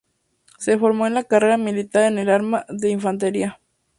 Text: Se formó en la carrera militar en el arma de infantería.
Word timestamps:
Se 0.57 0.79
formó 0.79 1.05
en 1.05 1.13
la 1.13 1.25
carrera 1.25 1.57
militar 1.57 2.11
en 2.11 2.17
el 2.17 2.29
arma 2.31 2.65
de 2.69 2.89
infantería. 2.89 3.59